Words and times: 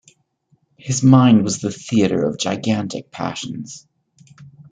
His 0.77 1.03
mind 1.03 1.43
was 1.43 1.61
the 1.61 1.69
theatre 1.69 2.25
of 2.25 2.39
gigantic 2.39 3.11
passions. 3.11 3.85